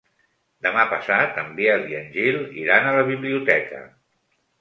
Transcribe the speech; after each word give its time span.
Demà 0.67 0.85
passat 0.93 1.35
en 1.41 1.51
Biel 1.59 1.85
i 1.91 1.97
en 1.99 2.07
Gil 2.15 2.39
iran 2.61 2.87
a 2.87 2.95
la 2.97 3.05
biblioteca. 3.11 3.83